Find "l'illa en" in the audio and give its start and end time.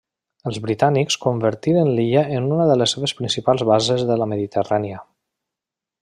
1.99-2.47